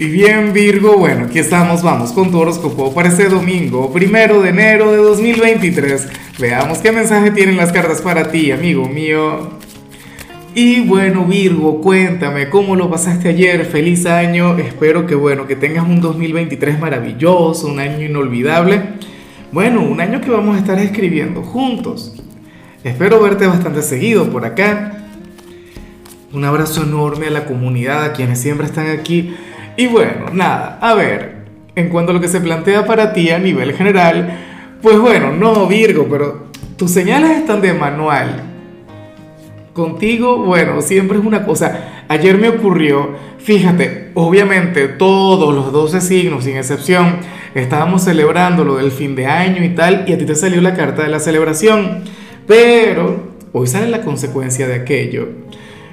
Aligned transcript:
Y 0.00 0.06
bien 0.06 0.54
Virgo, 0.54 0.96
bueno, 0.96 1.26
aquí 1.26 1.38
estamos, 1.40 1.82
vamos 1.82 2.12
con 2.12 2.30
tu 2.30 2.38
horóscopo 2.38 2.94
para 2.94 3.10
este 3.10 3.28
domingo, 3.28 3.92
primero 3.92 4.40
de 4.40 4.48
enero 4.48 4.92
de 4.92 4.96
2023. 4.96 6.08
Veamos 6.38 6.78
qué 6.78 6.90
mensaje 6.90 7.30
tienen 7.32 7.58
las 7.58 7.70
cartas 7.70 8.00
para 8.00 8.30
ti, 8.32 8.50
amigo 8.50 8.88
mío. 8.88 9.50
Y 10.54 10.80
bueno 10.80 11.26
Virgo, 11.26 11.82
cuéntame 11.82 12.48
cómo 12.48 12.76
lo 12.76 12.88
pasaste 12.88 13.28
ayer, 13.28 13.66
feliz 13.66 14.06
año, 14.06 14.56
espero 14.56 15.06
que 15.06 15.14
bueno, 15.14 15.46
que 15.46 15.54
tengas 15.54 15.84
un 15.84 16.00
2023 16.00 16.80
maravilloso, 16.80 17.66
un 17.66 17.78
año 17.78 18.06
inolvidable. 18.06 18.80
Bueno, 19.52 19.82
un 19.82 20.00
año 20.00 20.22
que 20.22 20.30
vamos 20.30 20.56
a 20.56 20.60
estar 20.60 20.78
escribiendo 20.78 21.42
juntos. 21.42 22.14
Espero 22.84 23.20
verte 23.20 23.46
bastante 23.46 23.82
seguido 23.82 24.30
por 24.30 24.46
acá. 24.46 24.96
Un 26.32 26.42
abrazo 26.46 26.84
enorme 26.84 27.26
a 27.26 27.30
la 27.30 27.44
comunidad, 27.44 28.02
a 28.02 28.12
quienes 28.14 28.40
siempre 28.40 28.66
están 28.66 28.88
aquí 28.88 29.34
y 29.80 29.86
bueno, 29.86 30.26
nada, 30.34 30.76
a 30.82 30.92
ver, 30.92 31.36
en 31.74 31.88
cuanto 31.88 32.10
a 32.10 32.14
lo 32.14 32.20
que 32.20 32.28
se 32.28 32.42
plantea 32.42 32.84
para 32.84 33.14
ti 33.14 33.30
a 33.30 33.38
nivel 33.38 33.72
general, 33.72 34.30
pues 34.82 34.98
bueno, 34.98 35.32
no 35.32 35.66
Virgo, 35.66 36.06
pero 36.10 36.48
tus 36.76 36.90
señales 36.90 37.30
están 37.30 37.62
de 37.62 37.72
manual. 37.72 38.42
Contigo, 39.72 40.36
bueno, 40.44 40.82
siempre 40.82 41.16
es 41.16 41.24
una 41.24 41.46
cosa. 41.46 42.04
Ayer 42.08 42.36
me 42.36 42.50
ocurrió, 42.50 43.12
fíjate, 43.38 44.10
obviamente 44.12 44.86
todos 44.86 45.54
los 45.54 45.72
12 45.72 46.02
signos, 46.02 46.44
sin 46.44 46.58
excepción, 46.58 47.16
estábamos 47.54 48.04
celebrando 48.04 48.64
lo 48.64 48.76
del 48.76 48.90
fin 48.90 49.16
de 49.16 49.24
año 49.24 49.64
y 49.64 49.70
tal, 49.70 50.04
y 50.06 50.12
a 50.12 50.18
ti 50.18 50.26
te 50.26 50.34
salió 50.34 50.60
la 50.60 50.74
carta 50.74 51.04
de 51.04 51.08
la 51.08 51.20
celebración. 51.20 52.04
Pero 52.46 53.30
hoy 53.54 53.66
sale 53.66 53.88
la 53.88 54.02
consecuencia 54.02 54.68
de 54.68 54.74
aquello. 54.74 55.26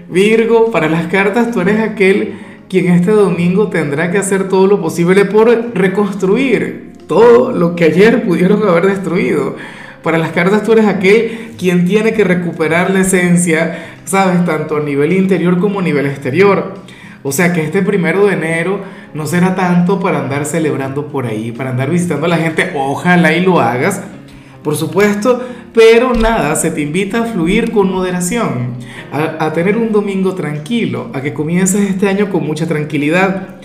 Virgo, 0.09 0.72
para 0.72 0.90
las 0.90 1.08
cartas 1.08 1.52
tú 1.52 1.62
eres 1.62 1.80
aquel 1.80 2.47
quien 2.70 2.88
este 2.88 3.12
domingo 3.12 3.68
tendrá 3.68 4.12
que 4.12 4.18
hacer 4.18 4.50
todo 4.50 4.68
lo 4.68 4.82
posible 4.82 5.26
por 5.26 5.50
reconstruir 5.74 6.94
todo 7.08 7.52
lo 7.52 7.76
que 7.76 7.86
ayer 7.86 8.24
pudieron 8.24 8.68
haber 8.68 8.88
destruido. 8.88 9.56
Para 10.04 10.18
las 10.18 10.32
cartas 10.32 10.64
tú 10.64 10.74
eres 10.74 10.86
aquel 10.86 11.54
quien 11.58 11.86
tiene 11.86 12.14
que 12.14 12.24
recuperar 12.24 12.92
la 12.92 13.02
esencia, 13.02 13.96
sabes, 14.06 14.46
tanto 14.46 14.78
a 14.78 14.82
nivel 14.82 15.14
interior 15.14 15.59
como 15.59 15.80
a 15.80 15.84
nivel 15.84 16.06
exterior. 16.06 16.76
O 17.24 17.32
sea 17.32 17.52
que 17.52 17.64
este 17.64 17.82
primero 17.82 18.26
de 18.26 18.34
enero 18.34 18.81
no 19.14 19.26
será 19.26 19.56
tanto 19.56 20.00
para 20.00 20.20
andar 20.20 20.46
celebrando 20.46 21.08
por 21.08 21.26
ahí, 21.26 21.52
para 21.52 21.72
andar 21.72 21.90
visitando 21.90 22.26
a 22.26 22.30
la 22.30 22.38
gente, 22.38 22.72
ojalá 22.76 23.34
y 23.34 23.44
lo 23.44 23.59
hagas, 23.59 24.02
por 24.64 24.76
supuesto, 24.76 25.42
pero 25.74 26.14
nada, 26.14 26.56
se 26.56 26.72
te 26.72 26.81
invita 26.81 27.24
a 27.24 27.26
fluir 27.26 27.72
con 27.72 27.92
moderación, 27.92 28.76
a, 29.11 29.53
tener 29.53 29.77
un 29.77 29.91
domingo 29.91 30.36
tranquilo, 30.36 31.09
a 31.13 31.22
que 31.22 31.33
comiences 31.33 31.89
este 31.89 32.08
año 32.08 32.30
con 32.30 32.45
mucha 32.45 32.67
tranquilidad. 32.67 33.59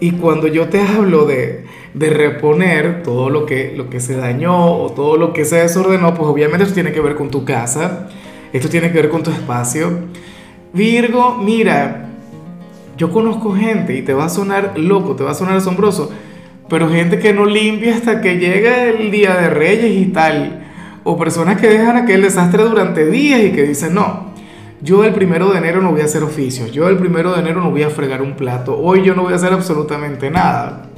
Y 0.00 0.12
cuando 0.12 0.48
yo 0.48 0.68
te 0.68 0.80
hablo 0.80 1.24
de, 1.24 1.64
de 1.94 2.10
reponer 2.10 3.02
todo 3.02 3.30
lo 3.30 3.46
que, 3.46 3.72
lo 3.76 3.88
que 3.90 4.00
se 4.00 4.16
dañó 4.16 4.76
o 4.76 4.92
todo 4.92 5.16
lo 5.16 5.32
que 5.32 5.44
se 5.44 5.56
desordenó, 5.56 6.14
pues 6.14 6.28
obviamente 6.28 6.64
esto 6.64 6.74
tiene 6.74 6.92
que 6.92 7.00
ver 7.00 7.14
con 7.14 7.30
tu 7.30 7.44
casa, 7.44 8.08
esto 8.52 8.68
tiene 8.68 8.90
que 8.92 8.98
ver 8.98 9.10
con 9.10 9.22
tu 9.22 9.30
espacio. 9.30 9.90
Virgo, 10.72 11.36
mira, 11.36 12.08
yo 12.96 13.10
conozco 13.10 13.54
gente 13.54 13.96
y 13.96 14.02
te 14.02 14.12
va 14.12 14.26
a 14.26 14.28
sonar 14.28 14.78
loco, 14.78 15.16
te 15.16 15.24
va 15.24 15.30
a 15.30 15.34
sonar 15.34 15.56
asombroso 15.56 16.10
pero 16.68 16.88
gente 16.88 17.18
que 17.18 17.32
no 17.32 17.44
limpia 17.44 17.94
hasta 17.94 18.20
que 18.20 18.38
llega 18.38 18.84
el 18.84 19.10
día 19.10 19.34
de 19.34 19.50
Reyes 19.50 19.96
y 19.96 20.06
tal. 20.06 20.64
O 21.04 21.18
personas 21.18 21.60
que 21.60 21.68
dejan 21.68 21.96
aquel 21.96 22.22
desastre 22.22 22.62
durante 22.62 23.06
días 23.06 23.42
y 23.42 23.52
que 23.52 23.64
dicen, 23.64 23.94
no, 23.94 24.33
yo 24.84 25.02
el 25.02 25.12
primero 25.12 25.50
de 25.50 25.58
enero 25.58 25.82
no 25.82 25.90
voy 25.90 26.02
a 26.02 26.04
hacer 26.04 26.22
oficios, 26.22 26.70
yo 26.70 26.88
el 26.88 26.96
primero 26.96 27.32
de 27.32 27.40
enero 27.40 27.60
no 27.60 27.70
voy 27.70 27.82
a 27.82 27.90
fregar 27.90 28.22
un 28.22 28.34
plato, 28.34 28.78
hoy 28.78 29.02
yo 29.02 29.14
no 29.14 29.22
voy 29.22 29.32
a 29.32 29.36
hacer 29.36 29.52
absolutamente 29.52 30.30
nada. 30.30 30.90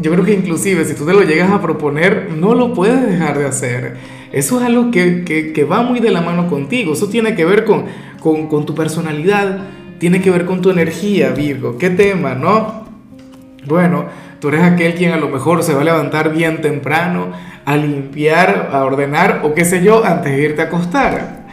Yo 0.00 0.12
creo 0.12 0.24
que 0.24 0.34
inclusive 0.34 0.84
si 0.84 0.94
tú 0.94 1.06
te 1.06 1.12
lo 1.12 1.22
llegas 1.22 1.50
a 1.50 1.62
proponer, 1.62 2.30
no 2.36 2.54
lo 2.54 2.74
puedes 2.74 3.04
dejar 3.08 3.38
de 3.38 3.46
hacer. 3.46 3.96
Eso 4.30 4.60
es 4.60 4.66
algo 4.66 4.90
que, 4.90 5.24
que, 5.24 5.64
va 5.64 5.82
muy 5.82 6.00
de 6.00 6.10
la 6.10 6.20
mano 6.20 6.48
contigo, 6.48 6.92
eso 6.92 7.08
tiene 7.08 7.34
que 7.34 7.44
ver 7.44 7.64
con, 7.64 7.86
con, 8.20 8.48
con 8.48 8.66
tu 8.66 8.74
personalidad, 8.74 9.60
tiene 9.98 10.20
que 10.20 10.30
ver 10.30 10.44
con 10.44 10.60
tu 10.60 10.70
energía, 10.70 11.30
Virgo. 11.30 11.78
¿Qué 11.78 11.90
tema, 11.90 12.34
no? 12.34 12.84
Bueno, 13.66 14.06
Tú 14.40 14.48
eres 14.48 14.62
aquel 14.62 14.94
quien 14.94 15.12
a 15.12 15.16
lo 15.16 15.28
mejor 15.28 15.64
se 15.64 15.74
va 15.74 15.80
a 15.80 15.84
levantar 15.84 16.32
bien 16.32 16.60
temprano 16.60 17.32
a 17.64 17.76
limpiar, 17.76 18.70
a 18.72 18.84
ordenar 18.84 19.40
o 19.42 19.52
qué 19.52 19.64
sé 19.64 19.82
yo 19.82 20.04
antes 20.04 20.32
de 20.32 20.42
irte 20.42 20.62
a 20.62 20.66
acostar. 20.66 21.47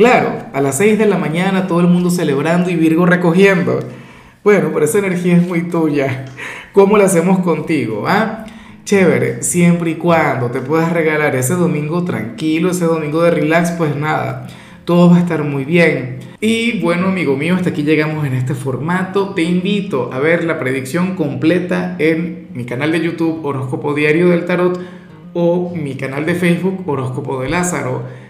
Claro, 0.00 0.32
a 0.54 0.62
las 0.62 0.78
6 0.78 0.98
de 0.98 1.04
la 1.04 1.18
mañana 1.18 1.66
todo 1.66 1.80
el 1.80 1.86
mundo 1.86 2.08
celebrando 2.08 2.70
y 2.70 2.74
Virgo 2.74 3.04
recogiendo. 3.04 3.80
Bueno, 4.42 4.70
pero 4.72 4.86
esa 4.86 5.00
energía 5.00 5.36
es 5.36 5.46
muy 5.46 5.68
tuya. 5.68 6.24
¿Cómo 6.72 6.96
la 6.96 7.04
hacemos 7.04 7.40
contigo? 7.40 8.04
Ah? 8.08 8.46
Chévere, 8.86 9.42
siempre 9.42 9.90
y 9.90 9.94
cuando 9.96 10.50
te 10.50 10.62
puedas 10.62 10.90
regalar 10.90 11.36
ese 11.36 11.52
domingo 11.52 12.02
tranquilo, 12.02 12.70
ese 12.70 12.86
domingo 12.86 13.22
de 13.22 13.30
relax, 13.30 13.72
pues 13.72 13.94
nada, 13.94 14.46
todo 14.86 15.10
va 15.10 15.18
a 15.18 15.20
estar 15.20 15.44
muy 15.44 15.66
bien. 15.66 16.20
Y 16.40 16.80
bueno, 16.80 17.08
amigo 17.08 17.36
mío, 17.36 17.56
hasta 17.56 17.68
aquí 17.68 17.82
llegamos 17.82 18.26
en 18.26 18.32
este 18.32 18.54
formato. 18.54 19.34
Te 19.34 19.42
invito 19.42 20.14
a 20.14 20.18
ver 20.18 20.44
la 20.44 20.58
predicción 20.58 21.14
completa 21.14 21.96
en 21.98 22.48
mi 22.54 22.64
canal 22.64 22.90
de 22.92 23.02
YouTube 23.02 23.44
Horóscopo 23.44 23.92
Diario 23.92 24.30
del 24.30 24.46
Tarot 24.46 24.80
o 25.34 25.74
mi 25.76 25.94
canal 25.96 26.24
de 26.24 26.36
Facebook 26.36 26.88
Horóscopo 26.88 27.42
de 27.42 27.50
Lázaro. 27.50 28.29